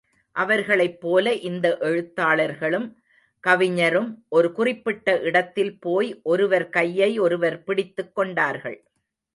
[0.31, 2.97] அவர்களைப் போல, இந்த எழுத்தாளரும்,
[3.39, 8.83] கவிஞரும் ஒரு குறிப்பிட்ட இடத்தில் போய் ஒருவர் கையை ஒருவர் பிடித்துக் கொண்டார்கள்.